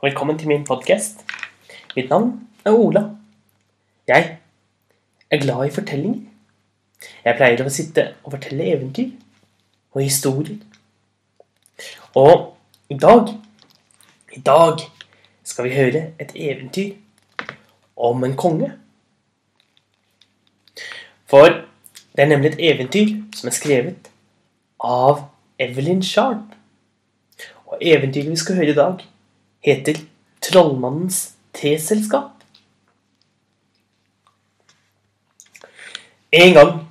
og 0.00 0.06
velkommen 0.06 0.38
til 0.38 0.48
min 0.48 0.62
podkast. 0.64 1.18
Mitt 1.96 2.08
navn 2.08 2.48
er 2.64 2.70
Ola. 2.70 3.02
Jeg 4.08 4.38
er 5.30 5.40
glad 5.42 5.66
i 5.66 5.74
fortellinger. 5.74 6.22
Jeg 7.24 7.36
pleier 7.36 7.60
å 7.60 7.72
sitte 7.72 8.06
og 8.24 8.32
fortelle 8.32 8.70
eventyr 8.72 9.10
og 9.92 10.00
historier. 10.00 10.56
Og 12.16 12.56
i 12.88 12.96
dag 12.96 13.34
I 14.32 14.40
dag 14.46 14.86
skal 15.44 15.68
vi 15.68 15.76
høre 15.76 16.04
et 16.18 16.32
eventyr 16.32 16.96
om 17.96 18.24
en 18.24 18.36
konge. 18.36 18.72
For 21.28 21.60
det 22.16 22.24
er 22.24 22.32
nemlig 22.32 22.54
et 22.54 22.66
eventyr 22.72 23.16
som 23.36 23.52
er 23.52 23.60
skrevet 23.60 24.12
av 24.80 25.26
Evelyn 25.58 26.00
Sharp. 26.00 26.54
Og 27.66 27.76
eventyret 27.82 28.32
vi 28.32 28.44
skal 28.48 28.62
høre 28.62 28.72
i 28.72 28.82
dag, 28.84 29.10
heter 29.60 30.00
Trollmannens 30.40 31.34
teselskap. 31.52 32.30
En 36.32 36.54
gang 36.54 36.88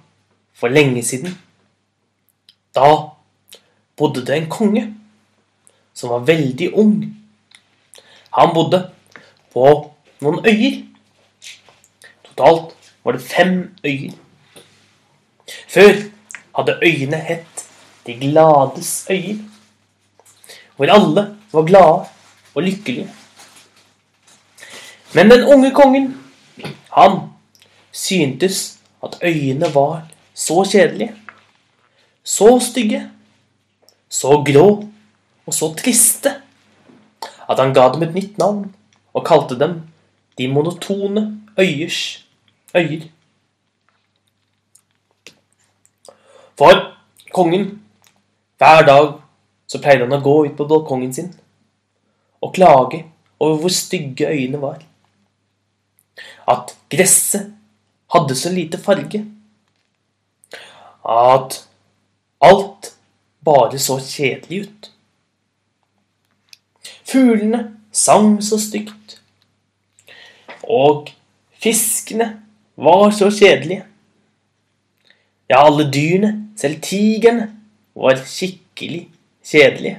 for 0.54 0.68
lenge 0.68 1.04
siden, 1.04 1.38
da 2.76 2.90
bodde 3.98 4.26
det 4.26 4.36
en 4.36 4.50
konge 4.50 4.84
som 5.94 6.10
var 6.10 6.28
veldig 6.28 6.74
ung. 6.74 6.98
Han 8.36 8.54
bodde 8.54 8.84
på 9.54 9.66
noen 10.22 10.46
øyer. 10.46 10.84
Totalt 12.28 12.76
var 13.04 13.16
det 13.16 13.24
fem 13.24 13.56
øyer. 13.84 14.14
Før 15.70 15.96
hadde 16.56 16.80
øyene 16.84 17.18
hett 17.18 17.66
De 18.06 18.14
glades 18.16 19.06
øyer, 19.10 19.38
hvor 20.76 20.90
alle 20.90 21.24
var 21.52 21.66
glade 21.66 22.06
og 22.56 22.64
lykkelige. 22.64 23.10
Men 25.14 25.32
den 25.32 25.44
unge 25.44 25.72
kongen, 25.72 26.18
han 26.94 27.20
syntes 27.92 28.80
at 29.04 29.20
øyene 29.24 29.74
var 29.76 30.08
så 30.34 30.64
kjedelige, 30.72 31.16
så 32.24 32.60
stygge, 32.60 33.10
så 34.10 34.44
grå 34.46 34.68
og 35.46 35.54
så 35.54 35.74
triste 35.78 36.36
at 37.50 37.60
han 37.60 37.74
ga 37.74 37.90
dem 37.94 38.04
et 38.04 38.14
nytt 38.14 38.38
navn 38.38 38.76
og 39.14 39.26
kalte 39.26 39.58
dem 39.60 39.82
de 40.38 40.48
monotone 40.48 41.42
øyers 41.60 42.26
øyer. 42.76 43.08
For 46.58 46.98
kongen, 47.34 47.82
hver 48.58 48.86
dag 48.86 49.14
så 49.68 49.82
pleide 49.82 50.06
han 50.06 50.18
å 50.18 50.24
gå 50.24 50.36
ut 50.46 50.58
på 50.58 50.68
balkongen 50.68 51.14
sin 51.14 51.32
og 52.42 52.54
klage 52.54 53.06
over 53.40 53.58
hvor 53.60 53.74
stygge 53.74 54.28
øyene 54.28 54.62
var. 54.62 54.84
At 56.48 56.78
gresset 56.90 57.54
hadde 58.14 58.36
så 58.36 58.52
lite 58.52 58.78
farge. 58.78 59.26
At 61.10 61.68
alt 62.42 62.94
bare 63.46 63.80
så 63.80 64.00
kjedelig 64.00 64.62
ut. 64.62 64.92
Fuglene 67.12 67.78
sang 67.92 68.44
så 68.44 68.60
stygt. 68.62 69.22
Og 70.64 71.10
fiskene 71.60 72.42
var 72.78 73.10
så 73.12 73.30
kjedelige. 73.32 73.86
Ja, 75.50 75.66
alle 75.66 75.88
dyrene, 75.92 76.52
selv 76.58 76.82
tigerne, 76.82 77.50
var 77.96 78.20
skikkelig 78.26 79.08
kjedelige. 79.46 79.98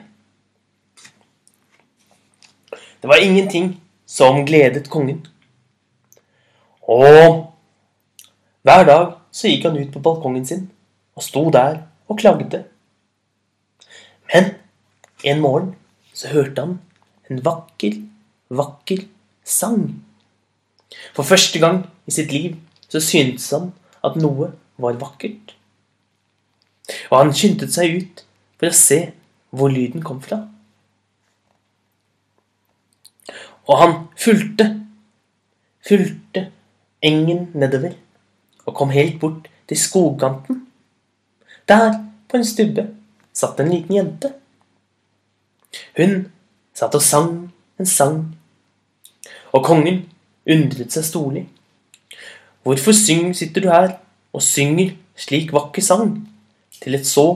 Det 3.01 3.09
var 3.09 3.23
ingenting 3.23 3.81
som 4.07 4.45
gledet 4.47 4.91
kongen. 4.91 5.23
Og 6.83 7.47
hver 8.63 8.85
dag 8.85 9.07
så 9.33 9.49
gikk 9.49 9.65
han 9.69 9.79
ut 9.79 9.93
på 9.95 10.03
balkongen 10.05 10.45
sin 10.47 10.67
og 11.17 11.25
sto 11.25 11.47
der 11.55 11.83
og 12.09 12.19
klagde. 12.21 12.65
Men 14.33 14.55
en 15.25 15.41
morgen 15.41 15.75
så 16.13 16.29
hørte 16.35 16.61
han 16.61 16.79
en 17.31 17.45
vakker, 17.45 17.97
vakker 18.51 19.07
sang. 19.45 20.03
For 21.15 21.23
første 21.23 21.59
gang 21.63 21.85
i 22.07 22.15
sitt 22.15 22.33
liv 22.35 22.59
så 22.91 23.01
syntes 23.01 23.51
han 23.55 23.71
at 24.05 24.19
noe 24.21 24.51
var 24.81 24.99
vakkert. 25.01 25.55
Og 27.11 27.19
han 27.19 27.35
skyndte 27.37 27.71
seg 27.71 28.01
ut 28.01 28.25
for 28.59 28.71
å 28.71 28.77
se 28.77 29.01
hvor 29.55 29.73
lyden 29.73 30.03
kom 30.05 30.21
fra. 30.23 30.43
Og 33.71 33.79
han 33.79 33.93
fulgte, 34.19 34.67
fulgte 35.87 36.49
engen 37.03 37.47
nedover 37.55 37.95
og 38.67 38.75
kom 38.77 38.91
helt 38.91 39.21
bort 39.21 39.47
til 39.69 39.79
skogkanten. 39.79 40.67
Der, 41.69 41.95
på 42.29 42.37
en 42.37 42.45
stubbe, 42.45 42.89
satt 43.33 43.61
en 43.63 43.71
liten 43.71 43.95
jente. 43.95 44.33
Hun 45.97 46.27
satt 46.75 46.95
og 46.99 47.03
sang 47.03 47.33
en 47.79 47.87
sang, 47.87 48.19
og 49.55 49.65
kongen 49.65 50.03
undret 50.51 50.91
seg 50.95 51.07
storlig. 51.07 51.47
Hvorfor 52.67 52.93
syng, 52.93 53.31
sitter 53.37 53.63
du 53.63 53.71
her 53.71 53.95
og 54.35 54.43
synger 54.43 54.97
slik 55.19 55.55
vakker 55.55 55.85
sang 55.85 56.19
til 56.81 56.99
et 56.99 57.07
så 57.07 57.27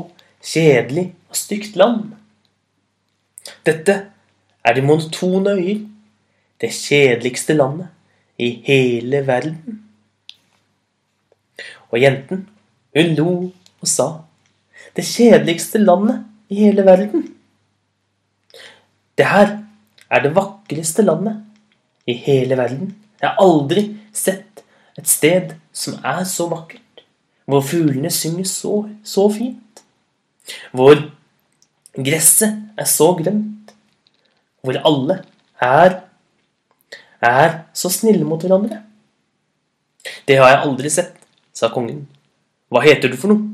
kjedelig 0.43 1.13
og 1.31 1.39
stygt 1.39 1.79
land? 1.79 2.13
Dette 3.67 4.01
er 4.65 4.75
de 4.75 4.83
monotone 4.83 5.55
øyer, 5.55 5.83
det 6.61 6.71
kjedeligste 6.73 7.57
landet 7.57 7.89
i 8.39 8.51
hele 8.67 9.23
verden. 9.27 9.81
Og 11.91 12.01
jenten, 12.03 12.49
hun 12.95 13.15
lo 13.19 13.31
og 13.81 13.89
sa, 13.89 14.09
det 14.97 15.07
kjedeligste 15.07 15.81
landet 15.83 16.25
i 16.51 16.65
hele 16.65 16.85
verden. 16.87 17.27
Det 19.19 19.27
her 19.27 19.59
er 20.11 20.23
det 20.23 20.35
vakreste 20.35 21.03
landet 21.03 21.43
i 22.07 22.15
hele 22.19 22.57
verden. 22.59 22.95
Jeg 23.21 23.31
har 23.31 23.43
aldri 23.43 23.87
sett 24.13 24.65
et 24.99 25.09
sted 25.11 25.55
som 25.75 25.99
er 26.05 26.23
så 26.29 26.47
vakkert, 26.51 27.05
hvor 27.47 27.63
fuglene 27.67 28.11
synger 28.15 28.47
så, 28.49 28.75
så 29.05 29.29
fint, 29.33 29.83
hvor 30.73 30.99
gresset 31.95 32.61
er 32.79 32.89
så 32.91 33.13
grønt, 33.19 33.75
hvor 34.63 34.79
alle 34.87 35.21
er, 35.63 36.01
er 37.25 37.59
så 37.77 37.91
snille 37.93 38.27
mot 38.27 38.43
hverandre. 38.43 38.83
Det 40.29 40.37
har 40.39 40.51
jeg 40.51 40.63
aldri 40.67 40.91
sett, 40.93 41.15
sa 41.55 41.71
kongen. 41.73 42.05
Hva 42.73 42.83
heter 42.85 43.13
du 43.13 43.17
for 43.21 43.33
noe? 43.33 43.51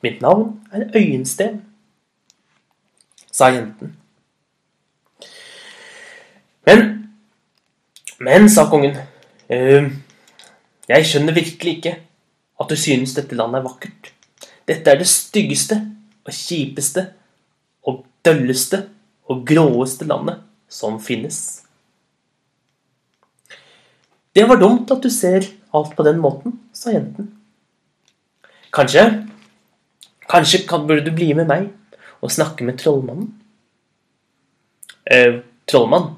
Mitt 0.00 0.22
navn 0.24 0.54
er 0.72 0.88
Øyensten, 0.96 1.60
sa 3.30 3.50
jenten. 3.52 3.96
Men, 6.66 6.86
men, 8.20 8.48
sa 8.48 8.64
kongen. 8.70 8.96
Uh, 9.50 9.90
jeg 10.88 11.06
skjønner 11.06 11.36
virkelig 11.36 11.76
ikke 11.78 11.96
at 12.60 12.70
du 12.70 12.76
synes 12.76 13.14
dette 13.16 13.36
landet 13.36 13.60
er 13.60 13.68
vakkert. 13.68 14.12
Dette 14.68 14.92
er 14.92 15.00
det 15.00 15.08
styggeste 15.08 15.80
og 16.24 16.32
kjipeste 16.36 17.06
og 17.88 18.04
dølleste 18.24 18.84
og 19.30 19.44
gråeste 19.48 20.06
landet 20.08 20.42
som 20.70 21.00
finnes. 21.02 21.62
Det 24.34 24.46
var 24.46 24.60
dumt 24.60 24.90
at 24.90 25.02
du 25.02 25.10
ser 25.10 25.46
alt 25.74 25.96
på 25.96 26.06
den 26.06 26.20
måten, 26.22 26.58
sa 26.72 26.94
jenten. 26.94 27.32
Kanskje 28.70 29.26
Kanskje 30.30 30.62
kan, 30.68 30.86
burde 30.86 31.02
du 31.02 31.10
bli 31.10 31.32
med 31.34 31.48
meg 31.50 31.64
og 32.22 32.30
snakke 32.30 32.62
med 32.62 32.76
trollmannen? 32.78 33.32
Eh, 35.10 35.40
trollmann, 35.66 36.12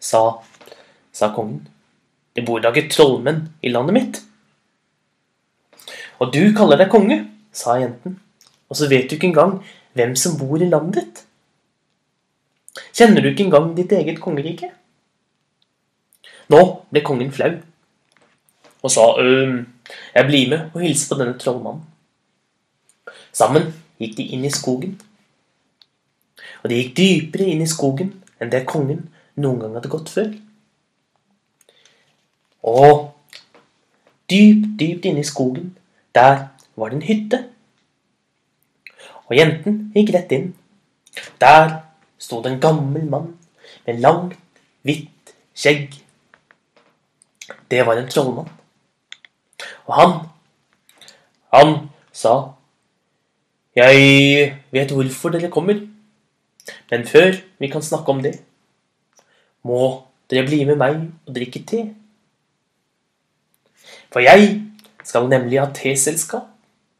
sa, 0.00 0.40
sa 1.12 1.28
kongen. 1.34 1.66
Det 2.32 2.46
bor 2.48 2.62
da 2.64 2.72
ikke 2.72 2.88
trollmenn 2.94 3.42
i 3.60 3.72
landet 3.74 3.96
mitt. 3.98 4.22
Og 6.16 6.32
du 6.32 6.54
kaller 6.56 6.80
deg 6.80 6.88
konge, 6.92 7.20
sa 7.52 7.76
jenten, 7.76 8.16
og 8.70 8.78
så 8.78 8.88
vet 8.88 9.10
du 9.10 9.18
ikke 9.18 9.28
engang 9.34 9.58
hvem 9.98 10.16
som 10.16 10.38
bor 10.40 10.56
i 10.56 10.70
landet 10.70 11.02
ditt. 11.02 11.24
Kjenner 12.96 13.20
du 13.20 13.32
ikke 13.32 13.48
engang 13.50 13.74
ditt 13.76 13.92
eget 13.92 14.22
kongerike? 14.22 14.70
Nå 16.48 16.60
ble 16.90 17.02
kongen 17.04 17.32
flau 17.34 17.52
og 18.78 18.90
sa 18.94 19.04
øh, 19.20 19.64
jeg 20.14 20.26
blir 20.26 20.50
med 20.50 20.70
og 20.74 20.80
hilser 20.80 21.10
på 21.10 21.18
denne 21.20 21.38
trollmannen. 21.38 21.82
Sammen 23.32 23.72
gikk 23.98 24.16
de 24.18 24.26
inn 24.34 24.44
i 24.46 24.52
skogen. 24.54 24.94
Og 26.62 26.70
de 26.70 26.78
gikk 26.78 26.96
dypere 26.96 27.48
inn 27.52 27.64
i 27.64 27.70
skogen 27.70 28.12
enn 28.38 28.52
det 28.52 28.66
kongen 28.70 29.08
noen 29.38 29.60
gang 29.62 29.76
hadde 29.78 29.90
gått 29.92 30.12
før. 30.12 30.30
Og 32.68 33.10
dypt, 34.30 34.74
dypt 34.80 35.06
inne 35.08 35.24
i 35.24 35.28
skogen, 35.28 35.72
der 36.14 36.48
var 36.76 36.90
det 36.90 37.00
en 37.00 37.08
hytte. 37.08 37.44
Og 39.28 39.36
jenten 39.36 39.80
gikk 39.94 40.12
rett 40.14 40.34
inn. 40.34 40.50
Der 41.40 41.80
sto 42.18 42.42
det 42.42 42.54
en 42.54 42.62
gammel 42.62 43.06
mann 43.10 43.32
med 43.86 44.02
langt, 44.02 44.36
hvitt 44.86 45.34
skjegg. 45.54 45.94
Det 47.70 47.84
var 47.86 48.00
en 48.00 48.08
trollmann. 48.08 48.48
Og 49.86 49.94
han, 49.94 50.14
han 51.52 51.74
sa 52.12 52.34
Jeg 53.76 54.54
vet 54.74 54.90
hvorfor 54.90 55.30
dere 55.30 55.50
kommer, 55.54 55.78
men 56.90 57.06
før 57.06 57.36
vi 57.60 57.68
kan 57.70 57.84
snakke 57.84 58.10
om 58.10 58.22
det, 58.24 58.32
må 59.62 60.02
dere 60.30 60.46
bli 60.48 60.64
med 60.66 60.80
meg 60.80 60.96
og 61.28 61.36
drikke 61.36 61.62
te. 61.68 61.84
For 64.10 64.24
jeg 64.24 64.50
skal 65.04 65.28
nemlig 65.30 65.60
ha 65.60 65.68
teselskap, 65.74 66.48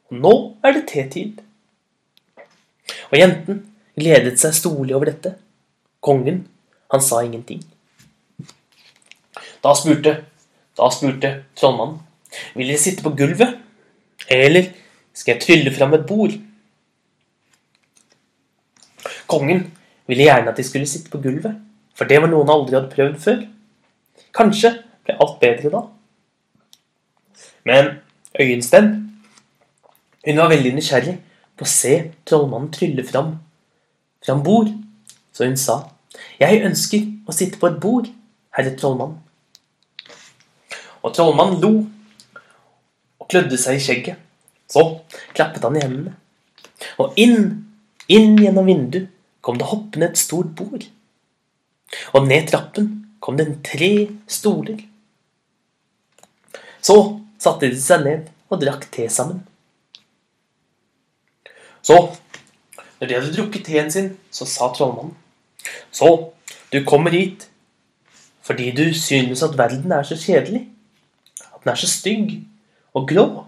og 0.08 0.22
nå 0.22 0.34
er 0.64 0.76
det 0.76 0.86
tetid. 0.92 1.42
Og 3.10 3.18
jenten 3.18 3.64
gledet 3.98 4.38
seg 4.40 4.54
storlig 4.56 4.94
over 4.96 5.10
dette. 5.10 5.34
Kongen, 6.04 6.44
han 6.92 7.02
sa 7.04 7.24
ingenting. 7.24 7.64
Da 9.64 9.74
spurte, 9.74 10.14
da 10.78 10.90
spurte 10.94 11.32
trollmannen, 11.58 11.98
vil 12.54 12.68
dere 12.70 12.80
sitte 12.80 13.02
på 13.02 13.14
gulvet, 13.18 13.56
eller 14.30 14.70
skal 15.16 15.34
jeg 15.34 15.42
trylle 15.42 15.72
fram 15.74 15.96
et 15.96 16.06
bord? 16.06 16.34
Kongen 19.28 19.64
ville 20.08 20.26
gjerne 20.28 20.52
at 20.52 20.58
de 20.58 20.66
skulle 20.66 20.88
sitte 20.88 21.10
på 21.12 21.20
gulvet, 21.24 21.56
for 21.98 22.08
det 22.08 22.20
var 22.22 22.30
noe 22.30 22.44
han 22.44 22.54
aldri 22.54 22.78
hadde 22.78 22.92
prøvd 22.92 23.18
før. 23.22 23.42
Kanskje 24.36 24.72
ble 25.04 25.16
alt 25.18 25.38
bedre 25.42 25.72
da. 25.72 25.82
Men 27.68 27.90
Øyensten, 28.38 28.92
hun 30.24 30.40
var 30.40 30.52
veldig 30.52 30.76
nysgjerrig 30.76 31.18
på 31.58 31.66
å 31.66 31.70
se 31.70 31.94
trollmannen 32.28 32.70
trylle 32.72 33.04
fram, 33.04 33.34
fram 34.24 34.42
bord, 34.46 34.70
så 35.34 35.48
hun 35.48 35.58
sa, 35.58 35.80
jeg 36.38 36.62
ønsker 36.66 37.06
å 37.28 37.34
sitte 37.34 37.58
på 37.60 37.70
et 37.70 37.80
bord, 37.82 38.08
herre 38.54 38.76
trollmann. 38.78 39.16
Og 41.02 41.14
trollmannen 41.14 41.60
lo 41.62 41.72
og 43.18 43.28
klødde 43.30 43.58
seg 43.60 43.78
i 43.78 43.82
skjegget. 43.82 44.16
Så 44.68 44.84
klappet 45.36 45.64
han 45.64 45.78
i 45.78 45.82
hendene. 45.84 46.14
Og 47.00 47.16
inn, 47.20 47.64
inn 48.10 48.36
gjennom 48.38 48.68
vinduet 48.68 49.08
kom 49.44 49.58
det 49.58 49.68
hoppende 49.70 50.10
et 50.10 50.20
stort 50.20 50.52
bord. 50.58 50.84
Og 52.12 52.26
ned 52.28 52.48
trappen 52.50 52.90
kom 53.24 53.38
det 53.38 53.48
tre 53.66 53.92
stoler. 54.28 54.82
Så 56.84 56.96
satte 57.40 57.70
de 57.70 57.80
seg 57.80 58.04
ned 58.04 58.28
og 58.48 58.60
drakk 58.62 58.86
te 58.92 59.08
sammen. 59.12 59.40
Så, 61.82 61.96
når 62.98 63.06
de 63.08 63.14
hadde 63.16 63.32
drukket 63.32 63.64
teen 63.64 63.90
sin, 63.92 64.10
så 64.34 64.44
sa 64.44 64.68
trollmannen 64.74 65.14
Så, 65.94 66.32
du 66.72 66.82
kommer 66.84 67.14
hit 67.14 67.48
fordi 68.48 68.70
du 68.72 68.94
synes 68.96 69.42
at 69.44 69.58
verden 69.58 69.92
er 69.92 70.06
så 70.08 70.16
kjedelig. 70.16 70.62
Den 71.68 71.74
er 71.74 71.80
så 71.82 71.88
stygg 71.90 72.30
og 72.96 73.04
grå. 73.10 73.44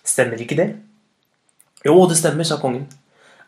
Stemmer 0.00 0.40
ikke 0.40 0.56
det? 0.56 0.70
Jo, 1.84 2.06
det 2.08 2.16
stemmer, 2.16 2.46
sa 2.48 2.56
kongen. 2.56 2.86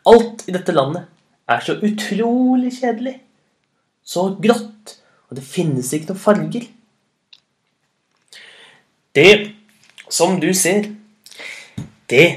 Alt 0.05 0.43
i 0.45 0.53
dette 0.53 0.75
landet 0.75 1.07
er 1.49 1.63
så 1.65 1.73
utrolig 1.81 2.75
kjedelig. 2.75 3.15
Så 4.05 4.35
grått. 4.43 4.99
Og 5.31 5.39
det 5.39 5.45
finnes 5.47 5.89
ikke 5.97 6.11
noen 6.11 6.21
farger. 6.21 6.67
Det 9.17 9.55
som 10.13 10.37
du 10.37 10.51
ser, 10.53 10.91
det 12.05 12.27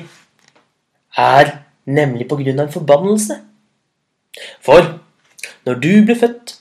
er 1.12 1.52
nemlig 1.84 2.25
på 2.31 2.40
grunn 2.40 2.62
av 2.62 2.70
en 2.70 2.73
forbannelse. 2.78 3.37
For 4.64 4.94
når 5.69 5.84
du 5.84 5.93
ble 6.08 6.17
født, 6.17 6.56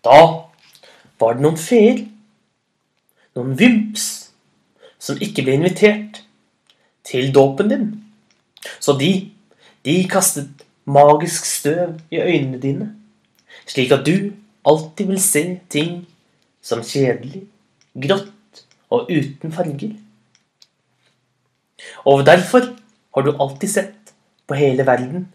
da 0.00 0.24
var 1.20 1.36
det 1.36 1.44
noen 1.44 1.60
feer, 1.60 2.06
noen 3.36 3.54
vimps, 3.58 4.08
som 5.02 5.18
ikke 5.20 5.44
ble 5.46 5.56
invitert 5.58 6.22
til 7.06 7.32
dåpen 7.34 7.70
din. 7.72 7.88
Så 8.80 8.94
de, 8.98 9.30
de 9.84 9.96
kastet 10.10 10.66
magisk 10.84 11.46
støv 11.48 11.98
i 12.10 12.20
øynene 12.22 12.60
dine, 12.62 12.88
slik 13.66 13.92
at 13.94 14.06
du 14.06 14.32
alltid 14.66 15.10
vil 15.10 15.20
se 15.22 15.42
ting 15.70 16.04
som 16.62 16.84
kjedelig, 16.86 17.44
grått 17.98 18.64
og 18.92 19.10
uten 19.10 19.52
farger. 19.52 19.96
Og 22.06 22.26
derfor 22.26 22.70
har 23.14 23.22
du 23.26 23.34
alltid 23.34 23.68
sett 23.68 24.14
på 24.46 24.58
hele 24.58 24.86
verden 24.86 25.26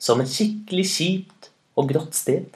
som 0.00 0.20
et 0.20 0.32
skikkelig 0.32 0.86
kjipt 0.88 1.50
og 1.76 1.90
grått 1.92 2.16
sted. 2.16 2.48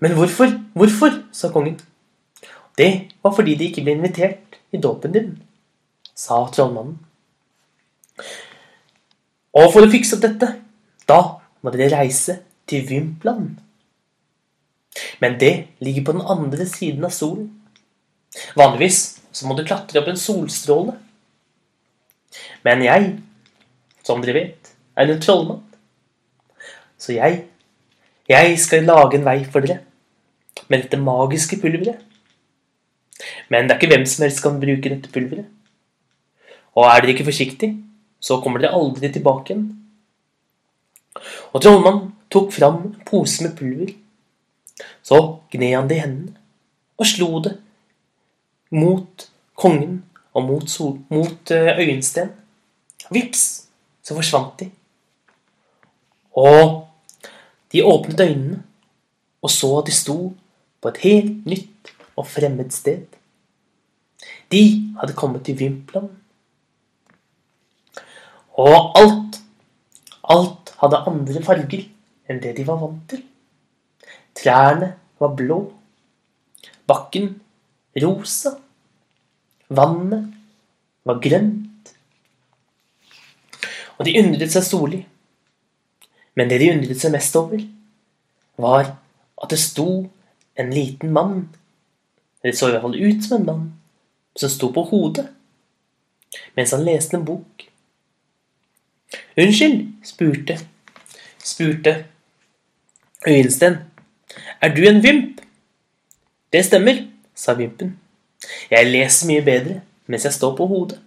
Men 0.00 0.14
hvorfor, 0.16 0.52
hvorfor, 0.74 1.18
sa 1.32 1.50
kongen. 1.52 1.76
Det 2.78 2.90
var 3.22 3.34
fordi 3.36 3.56
de 3.58 3.68
ikke 3.70 3.84
ble 3.86 3.96
invitert 3.98 4.58
i 4.72 4.80
dåpen 4.80 5.14
din, 5.14 5.30
sa 6.14 6.42
trollmannen. 6.52 6.98
Og 9.56 9.72
for 9.74 9.82
å 9.82 9.90
fikse 9.90 10.16
opp 10.16 10.24
dette, 10.24 10.52
da 11.10 11.20
må 11.60 11.72
dere 11.74 11.90
reise 11.96 12.38
til 12.70 12.84
Vympland. 12.86 13.58
Men 15.20 15.38
det 15.40 15.54
ligger 15.84 16.06
på 16.06 16.14
den 16.16 16.28
andre 16.34 16.66
siden 16.66 17.04
av 17.06 17.14
solen. 17.14 17.48
Vanligvis 18.56 19.00
så 19.32 19.46
må 19.46 19.56
du 19.58 19.64
klatre 19.66 20.00
opp 20.00 20.10
en 20.10 20.20
solstråle. 20.20 20.94
Men 22.66 22.84
jeg, 22.84 23.10
som 24.06 24.22
dere 24.22 24.36
vet, 24.36 24.72
er 24.96 25.10
en 25.10 25.22
trollmann. 25.22 25.64
Så 27.00 27.16
jeg, 27.16 27.44
jeg 28.28 28.58
skal 28.60 28.86
lage 28.86 29.18
en 29.18 29.26
vei 29.26 29.40
for 29.48 29.64
dere 29.64 29.80
med 30.70 30.84
dette 30.84 31.00
magiske 31.00 31.58
pulveret. 31.62 31.98
Men 33.50 33.66
det 33.66 33.74
er 33.74 33.80
ikke 33.80 33.94
hvem 33.94 34.06
som 34.06 34.24
helst 34.24 34.42
kan 34.44 34.60
bruke 34.62 34.92
dette 34.92 35.10
pulveret. 35.12 35.48
Og 36.78 36.86
er 36.86 37.02
dere 37.02 37.14
ikke 37.16 37.26
forsiktige, 37.26 37.76
så 38.22 38.38
kommer 38.42 38.62
dere 38.62 38.76
aldri 38.78 39.10
tilbake 39.10 39.52
igjen. 39.52 39.66
Og 41.50 41.62
trollmannen 41.62 42.12
tok 42.30 42.52
fram 42.54 42.78
en 42.84 42.94
pose 43.06 43.42
med 43.42 43.56
pulver. 43.58 43.90
Så 45.02 45.18
gned 45.52 45.74
han 45.74 45.90
det 45.90 45.98
i 45.98 46.04
hendene 46.04 46.36
og 47.00 47.08
slo 47.08 47.40
det 47.42 47.54
mot 48.76 49.24
kongen 49.58 50.02
og 50.36 50.44
mot, 50.46 50.66
sol, 50.70 50.98
mot 51.10 51.50
eh, 51.50 51.80
Øyensten. 51.80 52.30
Vips, 53.10 53.44
så 54.04 54.14
forsvant 54.14 54.60
de. 54.60 54.68
Og 56.38 56.86
de 57.72 57.82
åpnet 57.82 58.20
øynene 58.20 58.62
og 59.42 59.50
så 59.50 59.78
at 59.78 59.88
de 59.88 59.94
sto 59.96 60.18
på 60.80 60.92
et 60.92 61.00
helt 61.04 61.46
nytt 61.48 61.92
og 62.16 62.28
fremmed 62.28 62.70
sted. 62.74 63.06
De 64.50 64.62
hadde 64.98 65.14
kommet 65.14 65.44
til 65.46 65.58
Vimpland. 65.58 66.08
Og 68.58 68.98
alt, 68.98 69.38
alt 70.26 70.72
hadde 70.80 71.02
andre 71.10 71.42
farger 71.44 71.84
enn 72.30 72.40
det 72.42 72.56
de 72.58 72.66
var 72.66 72.80
vant 72.82 73.04
til. 73.10 73.22
Trærne 74.36 74.92
var 75.22 75.36
blå. 75.38 75.60
Bakken 76.90 77.32
rosa. 78.02 78.56
Vannet 79.70 80.26
var 81.06 81.22
grønt. 81.22 81.94
Og 83.98 84.06
de 84.06 84.16
undret 84.18 84.50
seg 84.50 84.66
storlig. 84.66 85.04
Men 86.34 86.50
det 86.50 86.58
de 86.62 86.72
undret 86.74 86.98
seg 86.98 87.14
mest 87.14 87.36
over, 87.38 87.62
var 88.60 88.96
at 89.40 89.52
det 89.52 89.60
sto 89.62 89.90
en 90.58 90.72
liten 90.74 91.12
mann. 91.14 91.44
Det 92.42 92.56
så 92.56 92.68
i 92.68 92.74
hvert 92.74 92.86
fall 92.86 92.98
ut 92.98 93.26
som 93.26 93.38
en 93.38 93.46
mann 93.46 93.68
som 94.36 94.50
sto 94.52 94.72
på 94.74 94.86
hodet 94.92 95.28
mens 96.54 96.70
han 96.70 96.84
leste 96.86 97.16
en 97.18 97.24
bok. 97.26 97.64
Unnskyld, 99.40 99.80
spurte 100.06 100.60
spurte 101.44 102.04
Øyensten. 103.28 103.76
Er 104.60 104.74
du 104.74 104.88
en 104.88 105.02
vimp? 105.02 105.40
Det 106.52 106.64
stemmer, 106.64 107.06
sa 107.34 107.54
vimpen. 107.54 107.98
Jeg 108.70 108.90
leser 108.90 109.28
mye 109.28 109.44
bedre 109.44 109.80
mens 110.06 110.24
jeg 110.24 110.32
står 110.32 110.56
på 110.56 110.66
hodet. 110.66 110.98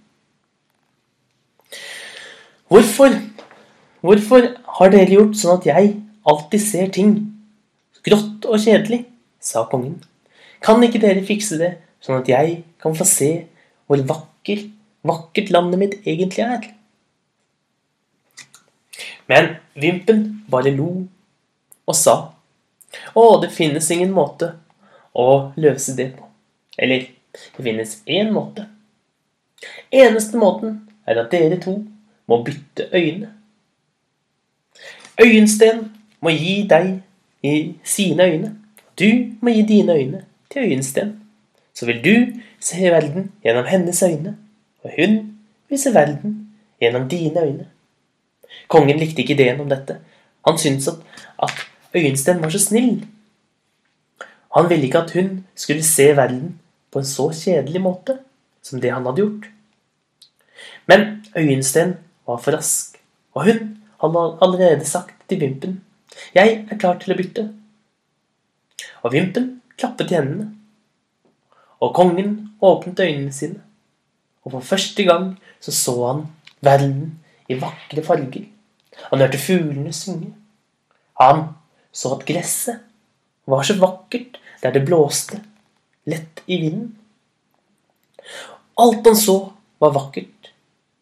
Hvorfor? 2.67 3.15
Hvorfor 4.01 4.47
har 4.77 4.91
dere 4.91 5.15
gjort 5.15 5.37
sånn 5.39 5.57
at 5.57 5.67
jeg 5.67 5.95
alltid 6.27 6.61
ser 6.61 6.91
ting 6.91 7.15
grått 8.03 8.45
og 8.45 8.59
kjedelig? 8.59 9.05
sa 9.43 9.65
kongen. 9.67 9.97
Kan 10.63 10.83
ikke 10.85 11.01
dere 11.03 11.25
fikse 11.27 11.57
det 11.59 11.73
sånn 12.03 12.19
at 12.19 12.29
jeg 12.29 12.61
kan 12.83 12.95
få 12.97 13.07
se 13.07 13.31
hvor 13.87 14.03
vakker, 14.09 14.67
vakkert 15.07 15.51
landet 15.53 15.81
mitt 15.81 15.95
egentlig 16.03 16.45
er. 16.45 16.69
Men 19.31 19.55
Vimpen 19.79 20.23
bare 20.51 20.73
lo 20.75 20.89
og 21.87 21.95
sa 21.97 22.15
å, 23.17 23.23
det 23.41 23.49
finnes 23.53 23.89
ingen 23.91 24.11
måte 24.13 24.51
å 25.17 25.53
løse 25.59 25.95
det 25.97 26.11
på. 26.17 26.27
Eller, 26.77 27.07
det 27.33 27.65
finnes 27.65 27.95
én 28.05 28.31
måte. 28.33 28.67
Eneste 29.93 30.37
måten 30.37 30.81
er 31.09 31.21
at 31.23 31.31
dere 31.33 31.59
to 31.61 31.79
må 32.29 32.39
bytte 32.45 32.89
øyne. 32.93 33.31
Øyensten 35.21 35.87
må 36.21 36.33
gi 36.33 36.55
deg 36.69 36.95
i 37.45 37.55
sine 37.85 38.29
øyne. 38.29 38.53
Du 38.99 39.35
må 39.41 39.53
gi 39.53 39.65
dine 39.67 39.97
øyne 39.97 40.23
til 40.49 40.69
Øyensten. 40.69 41.22
Så 41.73 41.85
vil 41.89 42.01
du 42.03 42.41
se 42.61 42.91
verden 42.91 43.31
gjennom 43.43 43.65
hennes 43.65 44.03
øyne, 44.03 44.37
og 44.83 44.91
hun 44.97 45.19
vil 45.69 45.79
se 45.79 45.93
verden 45.93 46.35
gjennom 46.81 47.09
dine 47.09 47.45
øyne. 47.45 47.67
Kongen 48.67 48.99
likte 48.99 49.23
ikke 49.23 49.33
ideen 49.33 49.61
om 49.61 49.69
dette. 49.69 49.97
Han 50.47 50.57
syntes 50.57 50.87
at, 50.87 50.99
at 51.43 51.65
Øyensten 51.95 52.41
var 52.41 52.49
så 52.49 52.59
snill. 52.59 53.05
Han 54.55 54.69
ville 54.69 54.85
ikke 54.85 55.01
at 55.05 55.13
hun 55.13 55.45
skulle 55.55 55.83
se 55.83 56.15
verden 56.17 56.59
på 56.91 56.99
en 56.99 57.05
så 57.05 57.29
kjedelig 57.33 57.81
måte 57.81 58.17
som 58.61 58.81
det 58.81 58.93
han 58.93 59.05
hadde 59.05 59.21
gjort. 59.21 59.49
Men 60.85 61.25
Øyensten 61.37 61.95
var 62.27 62.37
for 62.37 62.55
rask, 62.55 62.97
og 63.33 63.45
hun 63.45 63.77
hadde 64.01 64.37
allerede 64.41 64.85
sagt 64.85 65.15
til 65.29 65.39
Vimpen 65.39 65.81
Jeg 66.35 66.67
er 66.71 66.77
klar 66.77 66.99
til 67.01 67.13
å 67.13 67.17
bytte. 67.17 67.47
Og 69.01 69.13
Vimpen 69.13 69.61
klappet 69.77 70.11
i 70.11 70.19
hendene. 70.19 70.51
Og 71.83 71.91
kongen 71.95 72.35
åpnet 72.63 73.01
øynene 73.03 73.33
sine, 73.35 73.59
og 74.43 74.55
for 74.55 74.59
første 74.59 75.03
gang 75.03 75.33
så 75.59 75.71
så 75.71 75.95
han 76.07 76.25
verden 76.63 77.19
i 77.49 77.59
vakre 77.59 78.03
farger. 78.03 78.45
Han 79.09 79.19
hørte 79.19 79.37
fuglene 79.37 79.93
synge. 79.93 80.33
Han 81.19 81.43
så 81.91 82.15
at 82.15 82.25
gresset 82.25 82.79
var 83.45 83.63
så 83.63 83.75
vakkert 83.79 84.39
der 84.63 84.71
det 84.71 84.85
blåste 84.87 85.41
lett 86.07 86.43
i 86.47 86.59
vinden. 86.61 86.95
Alt 88.79 89.07
han 89.07 89.15
så, 89.15 89.51
var 89.79 89.91
vakkert, 89.91 90.53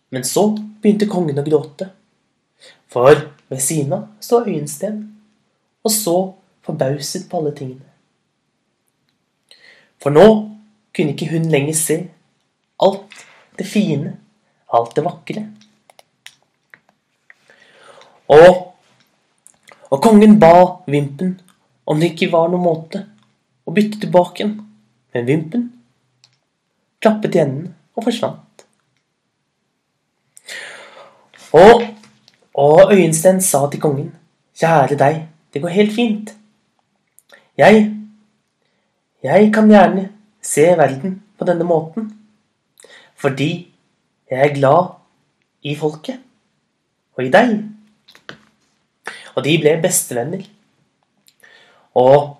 men 0.09 0.23
så 0.25 0.47
begynte 0.81 1.05
kongen 1.05 1.38
å 1.38 1.45
gråte. 1.45 1.91
For 2.89 3.13
ved 3.51 3.61
siden 3.61 3.93
av 3.93 4.07
sto 4.23 4.41
Øyensten 4.41 5.03
og 5.85 5.93
så 5.93 6.15
forbauset 6.65 7.27
på 7.29 7.38
alle 7.38 7.53
tingene. 7.55 7.85
For 10.01 10.13
nå 10.13 10.25
kunne 10.95 11.13
ikke 11.13 11.31
hun 11.31 11.50
lenger 11.51 11.77
se 11.77 11.98
alt 12.81 13.25
det 13.57 13.67
fine, 13.67 14.15
alt 14.74 14.95
det 14.95 15.05
vakre. 15.05 15.45
Og, 18.31 18.74
og 19.91 20.01
kongen 20.03 20.39
ba 20.39 20.53
Vimpen 20.88 21.36
om 21.86 22.00
det 22.00 22.13
ikke 22.13 22.31
var 22.31 22.50
noen 22.51 22.63
måte 22.63 23.03
å 23.67 23.74
bytte 23.75 24.00
tilbake 24.01 24.41
igjen. 24.41 24.57
Men 25.12 25.27
Vimpen 25.27 25.67
klappet 27.01 27.36
i 27.36 27.41
hendene 27.41 27.74
og 27.98 28.05
forsvant. 28.05 28.65
Og, 31.57 31.83
og 32.55 32.93
Øyensten 32.93 33.41
sa 33.43 33.65
til 33.67 33.81
kongen, 33.83 34.13
kjære 34.55 34.95
deg, 35.00 35.17
det 35.51 35.62
går 35.63 35.75
helt 35.75 35.91
fint. 35.95 36.31
Jeg, 37.60 37.89
jeg 39.24 39.50
kan 39.53 39.67
gjerne 39.67 40.07
se 40.41 40.65
verden 40.77 41.19
på 41.38 41.48
denne 41.48 41.67
måten, 41.67 42.10
fordi 43.15 43.51
jeg 44.31 44.39
er 44.41 44.55
glad 44.55 44.95
i 45.63 45.75
folket 45.77 46.21
og 47.17 47.25
i 47.25 47.31
deg. 47.33 47.57
Og 49.36 49.43
de 49.45 49.55
ble 49.62 49.77
bestevenner. 49.83 50.43
Og 51.95 52.38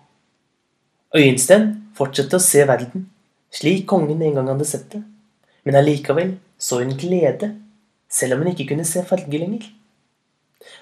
Øyensten 1.16 1.68
fortsatte 1.96 2.40
å 2.40 2.44
se 2.44 2.64
verden 2.68 3.10
slik 3.52 3.84
kongen 3.90 4.22
en 4.24 4.38
gang 4.40 4.50
hadde 4.54 4.68
sett 4.68 4.88
det, 4.94 5.02
men 5.68 5.76
allikevel 5.76 6.38
så 6.62 6.80
hun 6.80 6.96
glede, 6.98 7.52
selv 8.08 8.38
om 8.38 8.44
hun 8.44 8.54
ikke 8.54 8.70
kunne 8.72 8.88
se 8.88 9.04
farger 9.08 9.44
lenger. 9.44 9.66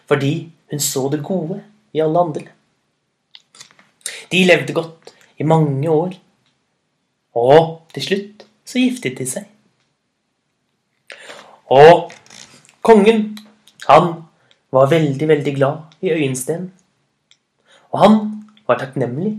Fordi 0.09 0.51
hun 0.69 0.81
så 0.83 1.07
det 1.09 1.23
gode 1.25 1.61
i 1.95 2.01
alle 2.03 2.21
andre. 2.21 2.45
De 4.29 4.43
levde 4.45 4.75
godt 4.77 5.13
i 5.41 5.47
mange 5.47 5.89
år, 5.89 6.13
og 7.38 7.86
til 7.93 8.05
slutt 8.05 8.45
så 8.65 8.81
giftet 8.81 9.17
de 9.19 9.25
seg. 9.29 9.45
Og 11.69 12.09
kongen, 12.86 13.38
han 13.86 14.12
var 14.74 14.89
veldig, 14.89 15.27
veldig 15.29 15.53
glad 15.55 16.01
i 16.05 16.13
Øyensten. 16.13 16.71
Og 17.93 18.00
han 18.03 18.17
var 18.67 18.81
takknemlig 18.81 19.36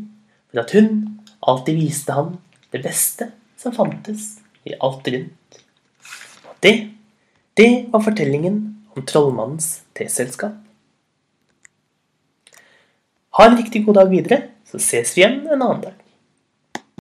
for 0.50 0.62
at 0.62 0.74
hun 0.74 1.20
alltid 1.40 1.78
viste 1.78 2.14
ham 2.14 2.36
det 2.74 2.82
beste 2.84 3.30
som 3.58 3.74
fantes 3.74 4.38
i 4.66 4.74
alt 4.78 5.06
rundt. 5.06 5.60
Og 6.50 6.56
det, 6.62 6.74
det 7.56 7.70
var 7.92 8.04
fortellingen 8.04 8.60
om 8.96 9.06
trollmannens 9.06 9.80
teselskap. 9.94 10.58
Ha 13.38 13.46
en 13.46 13.58
riktig 13.58 13.84
god 13.86 14.00
dag 14.00 14.10
videre, 14.10 14.42
så 14.66 14.78
ses 14.82 15.14
vi 15.14 15.22
igjen 15.22 15.42
en 15.46 15.62
annen 15.62 15.84
dag. 15.86 15.99